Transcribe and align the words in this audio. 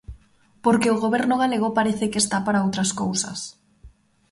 Porque 0.63 0.91
o 0.95 1.01
Goberno 1.03 1.35
galego 1.43 1.75
parece 1.77 2.05
que 2.11 2.19
está 2.23 2.37
para 2.45 2.63
outras 2.65 2.89
cousas. 3.01 3.39